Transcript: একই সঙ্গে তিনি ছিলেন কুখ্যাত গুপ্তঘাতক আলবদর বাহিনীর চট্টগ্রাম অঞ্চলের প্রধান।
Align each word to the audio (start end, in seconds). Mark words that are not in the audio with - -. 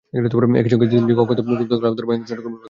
একই 0.19 0.71
সঙ্গে 0.73 0.87
তিনি 0.89 1.01
ছিলেন 1.01 1.17
কুখ্যাত 1.19 1.39
গুপ্তঘাতক 1.47 1.79
আলবদর 1.87 2.05
বাহিনীর 2.09 2.25
চট্টগ্রাম 2.25 2.25
অঞ্চলের 2.25 2.43
প্রধান। 2.45 2.59